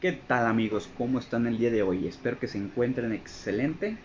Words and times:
¿Qué 0.00 0.12
tal 0.12 0.46
amigos? 0.46 0.88
¿Cómo 0.96 1.18
están 1.18 1.48
el 1.48 1.58
día 1.58 1.72
de 1.72 1.82
hoy? 1.82 2.06
Espero 2.06 2.38
que 2.38 2.46
se 2.46 2.56
encuentren 2.56 3.12
excelente. 3.12 3.96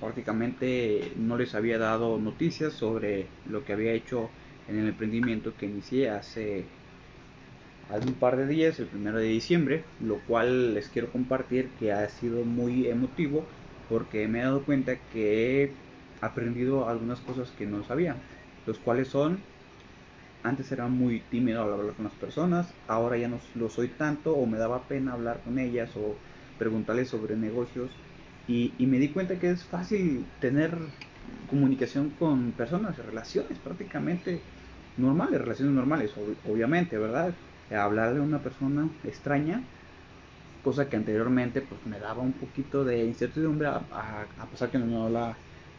Prácticamente 0.00 1.12
no 1.16 1.36
les 1.36 1.54
había 1.54 1.78
dado 1.78 2.18
noticias 2.18 2.72
sobre 2.72 3.26
lo 3.48 3.64
que 3.64 3.72
había 3.72 3.92
hecho 3.92 4.28
en 4.68 4.80
el 4.80 4.88
emprendimiento 4.88 5.52
que 5.56 5.66
inicié 5.66 6.10
hace, 6.10 6.64
un 7.92 8.14
par 8.14 8.38
de 8.38 8.48
días, 8.48 8.80
el 8.80 8.86
primero 8.86 9.18
de 9.18 9.28
diciembre, 9.28 9.84
lo 10.04 10.16
cual 10.26 10.74
les 10.74 10.88
quiero 10.88 11.12
compartir 11.12 11.68
que 11.78 11.92
ha 11.92 12.08
sido 12.08 12.44
muy 12.44 12.88
emotivo 12.88 13.44
porque 13.88 14.26
me 14.26 14.40
he 14.40 14.42
dado 14.42 14.64
cuenta 14.64 14.96
que 15.12 15.62
he 15.62 15.70
aprendido 16.20 16.88
algunas 16.88 17.20
cosas 17.20 17.52
que 17.56 17.66
no 17.66 17.84
sabía, 17.84 18.16
los 18.66 18.78
cuales 18.80 19.06
son 19.06 19.38
antes 20.42 20.72
era 20.72 20.86
muy 20.88 21.20
tímido 21.30 21.62
al 21.62 21.72
hablar 21.72 21.94
con 21.94 22.04
las 22.04 22.14
personas, 22.14 22.72
ahora 22.88 23.16
ya 23.18 23.28
no 23.28 23.38
lo 23.54 23.68
soy 23.68 23.88
tanto 23.88 24.34
o 24.34 24.46
me 24.46 24.58
daba 24.58 24.86
pena 24.88 25.12
hablar 25.12 25.40
con 25.44 25.58
ellas 25.58 25.90
o 25.96 26.16
preguntarles 26.58 27.08
sobre 27.08 27.36
negocios 27.36 27.90
y, 28.46 28.72
me 28.86 28.98
di 28.98 29.08
cuenta 29.08 29.38
que 29.38 29.50
es 29.50 29.64
fácil 29.64 30.24
tener 30.40 30.76
comunicación 31.48 32.10
con 32.18 32.50
personas, 32.52 32.98
relaciones 32.98 33.58
prácticamente 33.58 34.40
normales, 34.96 35.40
relaciones 35.40 35.74
normales, 35.74 36.12
obviamente, 36.48 36.98
¿verdad? 36.98 37.32
Hablarle 37.70 38.18
a 38.18 38.22
una 38.22 38.38
persona 38.42 38.88
extraña, 39.04 39.62
cosa 40.64 40.88
que 40.88 40.96
anteriormente 40.96 41.60
pues 41.60 41.86
me 41.86 42.00
daba 42.00 42.22
un 42.22 42.32
poquito 42.32 42.84
de 42.84 43.04
incertidumbre 43.04 43.68
a, 43.68 43.76
a 44.36 44.46
pesar 44.50 44.70
que 44.70 44.78
no 44.78 45.08
la 45.08 45.36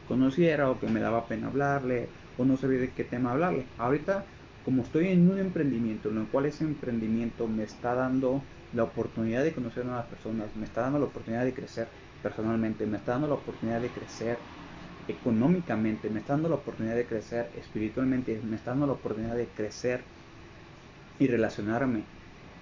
conociera 0.08 0.70
o 0.70 0.80
que 0.80 0.88
me 0.88 1.02
daba 1.02 1.28
pena 1.28 1.48
hablarle 1.48 2.08
o 2.38 2.45
no 2.45 2.55
sabía 2.55 2.80
de 2.80 2.89
qué 2.89 3.03
tema 3.03 3.31
hablarle. 3.31 3.66
Ahorita 3.78 4.25
como 4.62 4.84
estoy 4.84 5.08
en 5.10 5.30
un 5.30 5.40
emprendimiento, 5.40 6.10
en 6.10 6.18
el 6.20 6.30
cual 6.30 6.46
ese 6.46 6.64
emprendimiento 6.64 7.48
me 7.48 7.64
está 7.64 7.96
dando 7.96 8.50
la 8.72 8.84
oportunidad 8.84 9.44
de 9.44 9.54
conocer 9.54 9.84
a 9.84 9.86
nuevas 9.88 10.08
personas, 10.08 10.56
me 10.56 10.66
está 10.66 10.82
dando 10.82 11.00
la 11.00 11.06
oportunidad 11.06 11.46
de 11.46 11.54
crecer 11.54 11.92
personalmente, 12.22 12.86
me 12.88 12.98
está 12.98 13.14
dando 13.14 13.28
la 13.28 13.36
oportunidad 13.36 13.81
de 13.81 13.92
crecer 13.94 14.50
económicamente, 15.08 16.09
me 16.09 16.20
está 16.22 16.34
dando 16.34 16.50
la 16.50 16.56
oportunidad 16.58 16.95
de 16.95 17.08
crecer 17.08 17.52
espiritualmente, 17.56 18.42
me 18.44 18.56
está 18.58 18.72
dando 18.72 18.88
la 18.88 18.94
oportunidad 18.94 19.36
de 19.38 19.53
crecer 19.53 20.12
y 21.18 21.28
relacionarme 21.28 22.14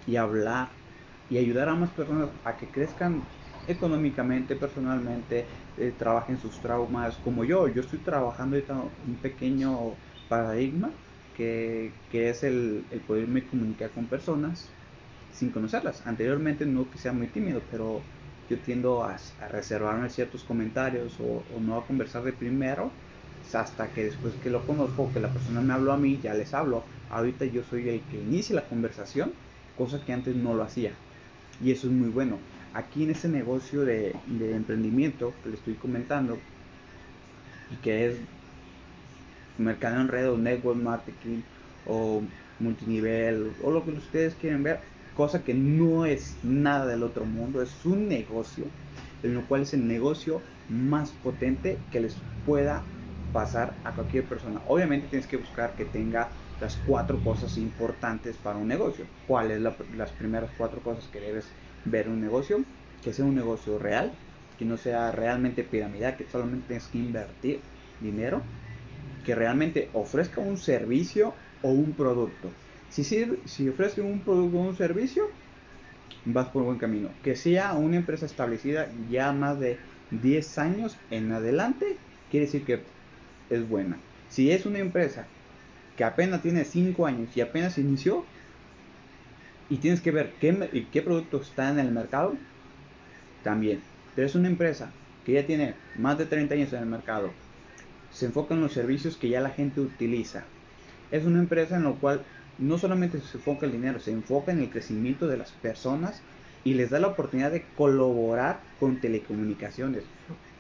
y 0.06 0.16
hablar 0.18 0.82
y 1.28 1.38
ayudar 1.38 1.70
a 1.70 1.76
más 1.76 1.94
personas 1.94 2.32
a 2.44 2.58
que 2.58 2.72
crezcan 2.72 3.32
económicamente, 3.66 4.56
personalmente, 4.56 5.50
eh, 5.76 5.92
trabajen 5.92 6.38
sus 6.40 6.60
traumas, 6.62 7.18
como 7.20 7.46
yo, 7.46 7.68
yo 7.68 7.82
estoy 7.82 8.02
trabajando 8.04 8.56
ahorita 8.56 8.82
un 8.82 9.22
pequeño 9.22 10.00
paradigma 10.28 11.00
que, 11.40 12.30
es 12.30 12.44
el, 12.44 12.84
el, 12.92 13.00
poderme 13.00 13.46
comunicar 13.46 13.90
con 13.92 14.06
personas 14.06 14.68
sin 15.34 15.52
conocerlas. 15.52 16.06
Anteriormente 16.06 16.66
no 16.66 16.92
que 16.92 16.98
sea 16.98 17.14
muy 17.14 17.28
tímido, 17.28 17.62
pero 17.72 18.02
yo 18.50 18.58
tiendo 18.58 19.04
a, 19.04 19.18
reservarme 19.50 20.10
ciertos 20.10 20.44
comentarios 20.44 21.14
o, 21.20 21.42
no 21.62 21.78
a 21.78 21.86
conversar 21.86 22.24
de 22.24 22.34
primero 22.34 22.92
hasta 23.54 23.88
que 23.88 24.04
después 24.04 24.34
que 24.44 24.50
lo 24.50 24.66
conozco, 24.68 25.12
que 25.14 25.20
la 25.20 25.30
persona 25.34 25.62
me 25.62 25.74
habló 25.74 25.94
a 25.94 25.98
mí, 25.98 26.20
ya 26.22 26.34
les 26.34 26.54
hablo. 26.54 26.84
Ahorita 27.10 27.46
yo 27.46 27.64
soy 27.64 27.88
el 27.90 28.02
que 28.02 28.22
inicia 28.22 28.56
la 28.56 28.68
conversación, 28.68 29.32
cosa 29.78 30.04
que 30.06 30.14
antes 30.14 30.36
no 30.36 30.54
lo 30.54 30.64
hacía. 30.64 30.92
Y 31.64 31.72
eso 31.72 31.88
es 31.88 31.94
muy 31.94 32.10
bueno. 32.10 32.38
Aquí 32.74 33.04
en 33.04 33.12
este 33.12 33.28
negocio 33.28 33.86
de, 33.86 34.16
de 34.28 34.56
emprendimiento 34.56 35.34
que 35.42 35.50
le 35.50 35.56
estoy 35.56 35.74
comentando, 35.76 36.38
y 37.72 37.76
que 37.78 38.08
es 38.08 38.18
mercado 39.60 40.00
en 40.02 40.08
red 40.08 40.32
o 40.32 40.38
network 40.38 40.78
marketing 40.78 41.42
o 41.88 42.22
multinivel 42.60 43.52
o 43.64 43.72
lo 43.72 43.84
que 43.84 43.92
ustedes 43.92 44.36
quieren 44.36 44.64
ver, 44.64 44.80
cosa 45.16 45.44
que 45.44 45.54
no 45.54 46.06
es 46.06 46.38
nada 46.44 46.86
del 46.86 47.04
otro 47.04 47.26
mundo, 47.26 47.62
es 47.62 47.86
un 47.86 48.08
negocio, 48.08 48.66
en 49.24 49.34
lo 49.34 49.46
cual 49.48 49.62
es 49.62 49.74
el 49.74 49.88
negocio 49.88 50.42
más 50.70 51.12
potente 51.12 51.78
que 51.92 52.00
les 52.00 52.18
pueda 52.46 52.84
pasar 53.34 53.74
a 53.84 53.92
cualquier 53.92 54.26
persona. 54.26 54.62
Obviamente 54.68 55.08
tienes 55.08 55.28
que 55.28 55.38
buscar 55.38 55.76
que 55.76 55.86
tenga 55.86 56.30
las 56.62 56.78
cuatro 56.86 57.22
cosas 57.22 57.58
importantes 57.58 58.36
para 58.38 58.58
un 58.58 58.68
negocio. 58.68 59.06
¿Cuáles 59.28 59.62
son 59.62 59.76
las 59.98 60.12
primeras 60.12 60.50
cuatro 60.58 60.82
cosas 60.82 61.06
que 61.12 61.20
debes 61.20 61.46
ver 61.86 62.08
en 62.08 62.14
un 62.14 62.22
negocio? 62.22 62.60
Que 63.02 63.14
sea 63.14 63.26
un 63.26 63.36
negocio 63.36 63.80
real, 63.80 64.12
que 64.58 64.66
no 64.66 64.78
sea 64.78 65.12
realmente 65.12 65.64
piramidal, 65.64 66.18
que 66.18 66.28
solamente 66.28 66.68
tienes 66.68 66.88
que 66.88 66.98
invertir 66.98 67.62
dinero 68.02 68.42
que 69.30 69.36
realmente 69.36 69.92
ofrezca 69.94 70.42
un 70.42 70.58
servicio 70.58 71.36
o 71.62 71.70
un 71.70 71.94
producto. 71.94 72.50
Si, 72.90 73.04
si 73.04 73.70
ofrece 73.70 74.02
un 74.02 74.22
producto 74.22 74.58
o 74.58 74.62
un 74.62 74.76
servicio, 74.76 75.30
vas 76.26 76.48
por 76.48 76.64
buen 76.64 76.80
camino. 76.80 77.10
Que 77.24 77.36
sea 77.36 77.74
una 77.74 77.98
empresa 77.98 78.26
establecida 78.26 78.90
ya 79.08 79.32
más 79.32 79.60
de 79.60 79.78
10 80.10 80.58
años 80.58 80.98
en 81.12 81.32
adelante, 81.32 81.98
quiere 82.32 82.48
decir 82.48 82.66
que 82.66 82.82
es 83.52 83.70
buena. 83.70 84.00
Si 84.30 84.50
es 84.50 84.66
una 84.66 84.80
empresa 84.80 85.28
que 85.96 86.04
apenas 86.04 86.42
tiene 86.42 86.66
5 86.66 87.06
años 87.06 87.30
y 87.38 87.42
apenas 87.42 87.78
inició, 87.78 88.26
y 89.70 89.78
tienes 89.78 90.02
que 90.02 90.10
ver 90.10 90.34
qué, 90.42 90.88
qué 90.92 91.04
producto 91.04 91.40
está 91.40 91.70
en 91.70 91.78
el 91.78 91.92
mercado, 91.92 92.34
también. 93.44 93.80
Pero 94.16 94.26
es 94.26 94.34
una 94.34 94.48
empresa 94.48 94.90
que 95.24 95.34
ya 95.34 95.46
tiene 95.46 95.76
más 96.00 96.18
de 96.18 96.26
30 96.26 96.56
años 96.56 96.74
en 96.74 96.80
el 96.80 96.88
mercado, 96.88 97.30
se 98.12 98.26
enfoca 98.26 98.54
en 98.54 98.62
los 98.62 98.74
servicios 98.74 99.18
que 99.18 99.30
ya 99.30 99.42
la 99.42 99.50
gente 99.50 99.82
utiliza. 99.82 100.44
Es 101.12 101.26
una 101.26 101.40
empresa 101.40 101.78
en 101.78 101.84
la 101.84 101.92
cual 101.92 102.22
no 102.58 102.78
solamente 102.78 103.20
se 103.20 103.38
enfoca 103.38 103.66
el 103.66 103.72
dinero, 103.72 104.00
se 104.00 104.12
enfoca 104.12 104.52
en 104.52 104.60
el 104.60 104.70
crecimiento 104.70 105.28
de 105.28 105.38
las 105.38 105.52
personas 105.52 106.22
y 106.64 106.74
les 106.74 106.90
da 106.90 107.00
la 107.00 107.08
oportunidad 107.08 107.52
de 107.52 107.64
colaborar 107.76 108.60
con 108.80 109.00
telecomunicaciones. 109.00 110.04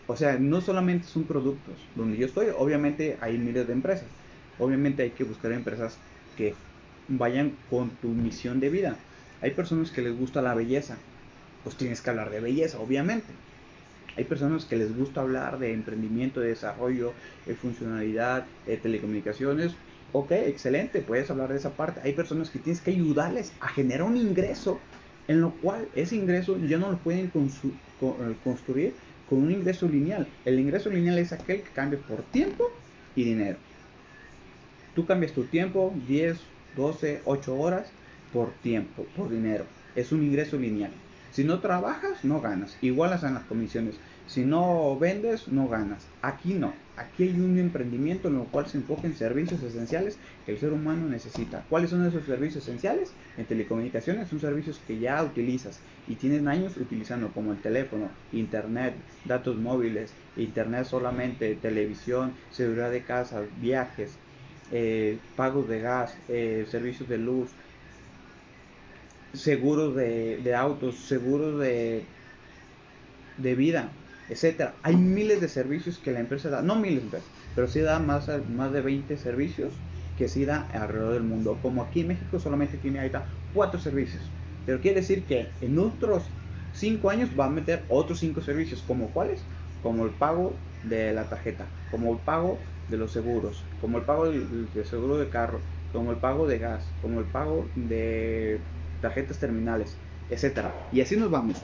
O 0.08 0.16
sea, 0.16 0.40
no 0.40 0.62
solamente 0.62 1.08
son 1.08 1.26
productos. 1.26 1.76
Donde 1.96 2.18
yo 2.18 2.26
estoy, 2.26 2.48
obviamente 2.58 3.18
hay 3.22 3.38
miles 3.38 3.68
de 3.68 3.74
empresas. 3.74 4.08
Obviamente 4.58 5.04
hay 5.04 5.12
que 5.12 5.24
buscar 5.24 5.52
empresas 5.52 5.98
que 6.36 6.56
vayan 7.08 7.58
con 7.70 7.90
tu 7.98 8.10
misión 8.10 8.60
de 8.60 8.70
vida. 8.70 8.98
Hay 9.42 9.52
personas 9.52 9.92
que 9.92 10.02
les 10.02 10.18
gusta 10.18 10.42
la 10.42 10.56
belleza. 10.56 10.98
Pues 11.64 11.76
tienes 11.76 12.02
que 12.02 12.10
hablar 12.10 12.30
de 12.31 12.40
belleza, 12.40 12.80
obviamente. 12.80 13.28
Hay 14.16 14.25
personas 14.25 14.66
que 14.66 14.75
les 14.75 14.96
gusta 14.96 15.22
hablar 15.22 15.59
de 15.59 15.74
emprendimiento, 15.74 16.40
de 16.40 16.50
desarrollo, 16.50 17.14
de 17.46 17.56
funcionalidad, 17.56 18.46
de 18.66 18.78
telecomunicaciones. 18.78 19.74
Ok, 20.12 20.31
excelente, 20.31 21.02
puedes 21.02 21.30
hablar 21.30 21.50
de 21.50 21.58
esa 21.58 21.75
parte. 21.75 22.02
Hay 22.03 22.14
personas 22.14 22.50
que 22.50 22.59
tienes 22.59 22.81
que 22.81 22.92
ayudarles 22.92 23.53
a 23.59 23.69
generar 23.69 24.03
un 24.03 24.18
ingreso, 24.18 24.80
en 25.28 25.42
lo 25.42 25.52
cual 25.62 25.88
ese 25.96 26.16
ingreso 26.16 26.58
ya 26.58 26.78
no 26.78 26.92
lo 26.92 26.98
pueden 26.98 27.28
eh, 27.28 28.36
construir 28.44 28.94
con 29.30 29.44
un 29.44 29.52
ingreso 29.52 29.88
lineal. 29.88 30.28
El 30.44 30.59
ingreso 30.59 30.90
lineal 30.90 31.19
es 31.19 31.31
aquel 31.31 31.62
que 31.64 31.72
cambia 31.72 32.00
por 32.00 32.24
tiempo 32.24 32.64
y 33.16 33.24
dinero. 33.25 33.59
Tú 34.96 35.06
cambias 35.06 35.34
tu 35.34 35.46
tiempo 35.46 35.94
10, 36.08 36.40
12, 36.75 37.22
8 37.25 37.56
horas 37.56 37.94
por 38.31 38.59
tiempo, 38.62 39.06
por 39.16 39.30
dinero. 39.30 39.66
Es 39.96 40.12
un 40.12 40.24
ingreso 40.24 40.58
lineal. 40.58 40.92
Si 41.31 41.44
no 41.44 41.59
trabajas, 41.59 42.23
no 42.23 42.41
ganas. 42.41 42.78
Igual 42.81 43.13
hacen 43.13 43.35
las 43.35 43.44
comisiones. 43.44 43.95
Si 44.28 44.45
no 44.45 44.97
vendes, 45.00 45.47
no 45.47 45.67
ganas. 45.67 46.06
Aquí 46.22 46.53
no. 46.53 46.73
Aquí 46.97 47.23
hay 47.23 47.40
un 47.40 47.57
emprendimiento 47.57 48.28
en 48.28 48.40
el 48.40 48.47
cual 48.47 48.67
se 48.67 48.78
enfoca 48.78 49.07
en 49.07 49.16
servicios 49.16 49.63
esenciales 49.63 50.18
que 50.45 50.51
el 50.51 50.59
ser 50.59 50.73
humano 50.73 51.07
necesita. 51.07 51.63
¿Cuáles 51.69 51.91
son 51.91 52.06
esos 52.06 52.25
servicios 52.25 52.63
esenciales? 52.63 53.12
En 53.38 53.45
telecomunicaciones 53.45 54.28
son 54.28 54.39
servicios 54.39 54.79
que 54.85 55.00
ya 55.00 55.23
utilizas 55.23 55.79
y 56.07 56.16
tienen 56.16 56.47
años 56.47 56.78
utilizando 56.78 57.29
como 57.29 57.53
el 57.53 57.59
teléfono, 57.59 58.09
internet, 58.31 58.94
datos 59.25 59.56
móviles, 59.56 60.12
internet 60.35 60.85
solamente, 60.85 61.56
televisión, 61.56 62.34
seguridad 62.51 62.91
de 62.91 63.03
casa, 63.03 63.44
viajes, 63.62 64.18
eh, 64.72 65.18
pagos 65.35 65.68
de 65.68 65.79
gas, 65.79 66.16
eh, 66.28 66.66
servicios 66.69 67.07
de 67.09 67.18
luz, 67.18 67.50
seguros 69.34 69.95
de, 69.95 70.56
autos, 70.56 70.95
seguros 70.95 71.59
de, 71.59 72.06
de 73.38 73.56
vida, 73.56 73.89
etcétera. 74.30 74.74
Hay 74.83 74.95
miles 74.95 75.42
de 75.42 75.50
servicios 75.50 75.98
que 75.98 76.12
la 76.12 76.19
empresa 76.19 76.50
da, 76.50 76.62
no 76.62 76.75
miles, 76.75 77.04
pero 77.56 77.68
sí 77.68 77.80
da 77.80 78.00
más, 78.00 78.30
más 78.50 78.71
de 78.71 78.81
20 78.81 79.18
servicios 79.18 79.74
que 80.18 80.27
sí 80.27 80.45
da 80.45 80.68
alrededor 80.74 81.13
del 81.13 81.24
mundo. 81.24 81.57
Como 81.62 81.81
aquí 81.81 82.01
en 82.01 82.09
México 82.09 82.39
solamente 82.39 82.77
tiene 82.77 83.00
ahorita 83.00 83.25
cuatro 83.54 83.80
servicios. 83.80 84.21
Pero 84.65 84.81
quiere 84.81 85.01
decir 85.01 85.24
que 85.24 85.48
en 85.62 85.80
otros 85.80 86.24
5 86.74 87.09
años 87.09 87.30
va 87.39 87.45
a 87.45 87.50
meter 87.50 87.83
otros 87.89 88.19
5 88.19 88.42
servicios. 88.42 88.83
¿Como 88.86 89.07
cuáles? 89.12 89.42
Como 89.81 90.06
el 90.06 90.12
pago 90.12 90.54
de 90.83 91.13
la 91.13 91.30
tarjeta, 91.30 91.65
como 91.89 92.12
el 92.13 92.19
pago 92.19 92.59
de 92.89 92.98
los 92.98 93.12
seguros, 93.12 93.63
como 93.81 93.98
el 93.98 94.04
pago 94.04 94.30
del 94.30 94.68
seguro 94.83 95.18
de 95.18 95.30
carro, 95.30 95.62
como 95.92 96.12
el 96.12 96.18
pago 96.18 96.48
de 96.48 96.59
gas, 96.59 96.86
como 97.01 97.19
el 97.19 97.25
pago 97.25 97.65
de 97.75 98.59
tarjetas 99.01 99.40
terminales, 99.40 99.96
etcétera. 100.30 100.74
Y 100.92 101.01
así 101.01 101.18
nos 101.18 101.31
vamos. 101.31 101.62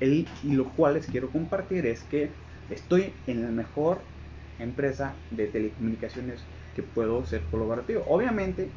El, 0.00 0.26
y 0.42 0.52
lo 0.52 0.68
cual 0.70 0.94
les 0.94 1.06
quiero 1.06 1.30
compartir 1.30 1.86
es 1.86 2.02
que 2.04 2.30
estoy 2.70 3.12
en 3.26 3.42
la 3.42 3.48
mejor 3.48 4.00
empresa 4.58 5.14
de 5.30 5.46
telecomunicaciones 5.46 6.40
que 6.74 6.82
puedo 6.82 7.24
ser 7.24 7.42
colaborativo. 7.50 8.04
Obviamente, 8.08 8.68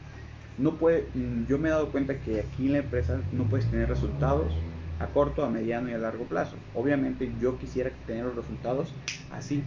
no 0.58 0.76
puede, 0.76 1.06
yo 1.48 1.58
me 1.58 1.70
he 1.70 1.72
dado 1.72 1.92
cuenta 1.92 2.20
que 2.20 2.40
aquí 2.40 2.68
en 2.68 2.74
la 2.74 2.80
empresa 2.80 3.22
no 3.32 3.44
puedes 3.44 3.70
tener 3.70 3.90
resultados 3.90 4.54
a 5.00 5.06
corto, 5.08 5.46
a 5.46 5.50
mediano 5.50 5.90
y 5.90 5.94
a 5.94 5.98
largo 5.98 6.26
plazo. 6.26 6.56
Obviamente 6.74 7.32
yo 7.40 7.58
quisiera 7.58 7.92
tener 8.08 8.26
los 8.26 8.36
resultados 8.36 8.94
así, 9.32 9.64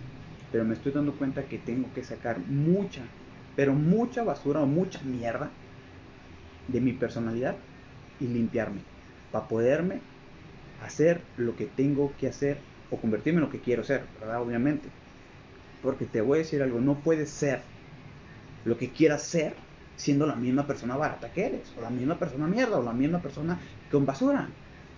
pero 0.50 0.64
me 0.64 0.74
estoy 0.74 0.92
dando 0.92 1.12
cuenta 1.12 1.44
que 1.44 1.58
tengo 1.58 1.88
que 1.94 2.02
sacar 2.02 2.38
mucha, 2.48 3.02
pero 3.54 3.72
mucha 3.72 4.24
basura 4.24 4.60
o 4.60 4.66
mucha 4.66 5.00
mierda 5.02 5.50
de 6.68 6.80
mi 6.80 6.92
personalidad 6.92 7.56
y 8.20 8.26
limpiarme 8.26 8.80
para 9.32 9.48
poderme 9.48 10.00
hacer 10.84 11.22
lo 11.36 11.56
que 11.56 11.66
tengo 11.66 12.12
que 12.18 12.28
hacer 12.28 12.58
o 12.90 12.96
convertirme 12.96 13.38
en 13.38 13.46
lo 13.46 13.50
que 13.50 13.60
quiero 13.60 13.84
ser, 13.84 14.04
¿verdad? 14.20 14.42
Obviamente. 14.42 14.88
Porque 15.82 16.04
te 16.04 16.20
voy 16.20 16.38
a 16.38 16.42
decir 16.42 16.62
algo, 16.62 16.80
no 16.80 16.96
puedes 17.02 17.30
ser 17.30 17.62
lo 18.64 18.76
que 18.76 18.90
quieras 18.90 19.22
ser 19.22 19.54
siendo 19.96 20.26
la 20.26 20.34
misma 20.34 20.66
persona 20.66 20.96
barata 20.96 21.30
que 21.30 21.46
eres, 21.46 21.72
o 21.76 21.82
la 21.82 21.90
misma 21.90 22.18
persona 22.18 22.46
mierda, 22.46 22.78
o 22.78 22.82
la 22.82 22.92
misma 22.92 23.20
persona 23.20 23.58
con 23.90 24.06
basura. 24.06 24.48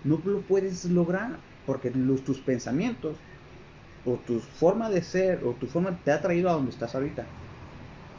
No 0.03 0.21
lo 0.23 0.41
puedes 0.41 0.85
lograr 0.85 1.37
porque 1.65 1.91
los, 1.91 2.23
tus 2.23 2.39
pensamientos 2.39 3.17
o 4.05 4.13
tu 4.19 4.39
forma 4.39 4.89
de 4.89 5.01
ser 5.01 5.43
o 5.43 5.51
tu 5.53 5.67
forma 5.67 5.97
te 6.03 6.11
ha 6.11 6.21
traído 6.21 6.49
a 6.49 6.53
donde 6.53 6.71
estás 6.71 6.95
ahorita. 6.95 7.25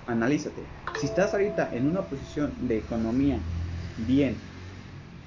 Analízate. 0.07 0.63
Si 1.01 1.07
estás 1.07 1.33
ahorita 1.33 1.71
en 1.75 1.89
una 1.89 2.03
posición 2.03 2.53
de 2.69 2.79
economía 2.79 3.39
bien, 3.97 4.37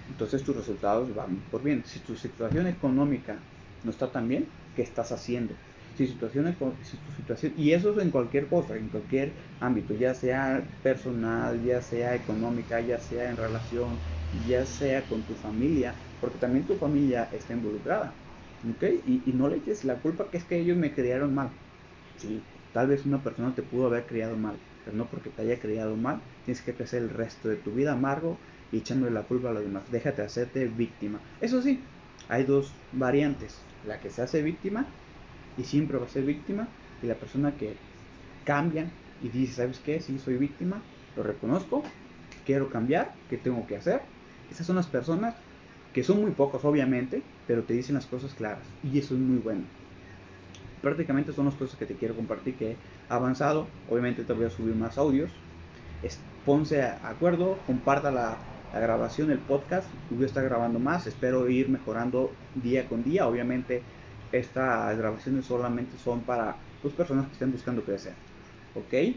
entonces 0.08 0.44
tus 0.44 0.56
resultados 0.56 1.14
van 1.14 1.42
por 1.50 1.64
bien. 1.64 1.86
Si 1.86 2.00
tu 2.02 2.16
situación 2.16 2.68
económica 2.68 3.44
no 3.84 3.92
está 3.92 4.12
tan 4.12 4.28
bien, 4.28 4.50
¿qué 4.74 4.82
estás 4.82 5.12
haciendo? 5.12 5.56
Si, 5.94 6.06
situación, 6.08 6.56
si 6.82 6.98
tu 6.98 7.12
situación, 7.12 7.54
y 7.58 7.72
eso 7.72 7.92
es 7.92 8.04
en 8.04 8.12
cualquier 8.12 8.48
cosa, 8.50 8.76
en 8.78 8.90
cualquier 8.90 9.36
ámbito, 9.60 9.94
ya 9.96 10.14
sea 10.14 10.68
personal, 10.84 11.64
ya 11.64 11.82
sea 11.82 12.14
económica, 12.16 12.80
ya 12.82 13.00
sea 13.00 13.30
en 13.30 13.38
relación, 13.38 14.02
ya 14.32 14.66
sea 14.66 15.08
con 15.08 15.26
tu 15.26 15.36
familia, 15.36 16.00
porque 16.20 16.38
también 16.38 16.68
tu 16.68 16.78
familia 16.78 17.30
está 17.32 17.54
involucrada. 17.54 18.16
¿okay? 18.76 19.02
Y, 19.06 19.30
y, 19.30 19.34
no 19.34 19.48
le 19.50 19.58
eches 19.58 19.84
la 19.86 20.00
culpa 20.02 20.30
que 20.30 20.38
es 20.38 20.46
que 20.46 20.60
ellos 20.60 20.78
me 20.78 20.94
criaron 20.94 21.34
mal. 21.34 21.52
Sí, 22.16 22.46
tal 22.72 22.88
vez 22.88 23.06
una 23.06 23.24
persona 23.24 23.54
te 23.56 23.64
pudo 23.64 23.88
haber 23.88 24.06
criado 24.08 24.38
mal, 24.38 24.60
pero 24.84 24.96
no 24.96 25.10
porque 25.10 25.30
te 25.30 25.42
haya 25.44 25.60
criado 25.60 25.96
mal, 25.98 26.24
tienes 26.44 26.62
que 26.62 26.76
crecer 26.76 27.04
el 27.04 27.10
resto 27.10 27.48
de 27.50 27.58
tu 27.58 27.74
vida 27.74 27.94
amargo 27.94 28.42
y 28.72 28.78
echándole 28.78 29.12
la 29.12 29.24
culpa 29.24 29.50
a 29.50 29.54
los 29.54 29.64
demás. 29.64 29.84
Déjate 29.92 30.22
hacerte 30.22 30.66
víctima. 30.66 31.20
Eso 31.42 31.62
sí, 31.62 31.82
hay 32.30 32.44
dos 32.44 32.72
variantes. 32.92 33.60
La 33.86 34.00
que 34.00 34.10
se 34.10 34.22
hace 34.22 34.42
víctima 34.42 34.86
y 35.58 35.64
siempre 35.64 35.98
va 35.98 36.06
a 36.06 36.10
ser 36.10 36.24
víctima 36.24 36.68
y 37.02 37.08
la 37.08 37.16
persona 37.16 37.56
que 37.56 37.76
cambia 38.44 38.90
y 39.22 39.30
dice, 39.30 39.54
¿sabes 39.54 39.80
qué? 39.80 40.00
Sí, 40.00 40.20
soy 40.20 40.38
víctima, 40.38 40.82
lo 41.16 41.24
reconozco, 41.24 41.84
quiero 42.46 42.70
cambiar, 42.70 43.14
¿qué 43.30 43.38
tengo 43.38 43.66
que 43.68 43.78
hacer? 43.78 44.02
Esas 44.52 44.68
son 44.68 44.76
las 44.76 44.88
personas 44.88 45.36
que 45.94 46.04
son 46.04 46.22
muy 46.22 46.32
pocos 46.32 46.64
obviamente, 46.66 47.24
pero 47.48 47.64
te 47.64 47.74
dicen 47.74 47.96
las 47.96 48.06
cosas 48.06 48.34
claras 48.34 48.66
y 48.84 49.00
eso 49.00 49.16
es 49.16 49.20
muy 49.20 49.38
bueno. 49.38 49.62
Prácticamente 50.82 51.34
son 51.34 51.46
las 51.46 51.56
cosas 51.56 51.78
que 51.78 51.86
te 51.86 51.96
quiero 51.96 52.16
compartir 52.16 52.56
que 52.56 52.76
avanzado. 53.10 53.68
Obviamente 53.90 54.24
te 54.24 54.34
voy 54.34 54.46
a 54.46 54.50
subir 54.50 54.76
más 54.76 54.98
audios. 54.98 55.32
Ponse 56.46 56.82
a 56.82 57.00
acuerdo, 57.10 57.58
comparta 57.66 58.38
la, 58.74 58.80
grabación, 58.80 59.32
el 59.32 59.40
podcast. 59.40 59.88
Voy 60.10 60.24
a 60.24 60.28
estar 60.28 60.44
grabando 60.44 60.80
más. 60.80 61.08
Espero 61.08 61.50
ir 61.50 61.70
mejorando 61.70 62.32
día 62.56 62.88
con 62.88 63.04
día. 63.04 63.28
Obviamente, 63.28 63.82
estas 64.32 64.98
grabaciones 64.98 65.46
solamente 65.46 65.98
son 65.98 66.22
para 66.22 66.56
las 66.84 66.94
personas 66.94 67.28
que 67.28 67.34
estén 67.34 67.52
buscando 67.52 67.84
crecer. 67.84 68.14
¿Ok? 68.76 69.16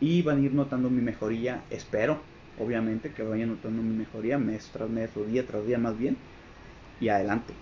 Y 0.00 0.22
van 0.22 0.38
a 0.38 0.40
ir 0.40 0.54
notando 0.54 0.90
mi 0.90 1.02
mejoría. 1.02 1.62
Espero, 1.70 2.20
obviamente, 2.58 3.12
que 3.12 3.22
vayan 3.22 3.50
notando 3.50 3.82
mi 3.82 3.94
mejoría 3.94 4.38
mes 4.38 4.70
tras 4.72 4.88
mes 4.88 5.16
o 5.16 5.24
día 5.24 5.46
tras 5.46 5.66
día 5.66 5.78
más 5.78 5.98
bien. 5.98 6.16
Y 7.00 7.08
adelante. 7.08 7.54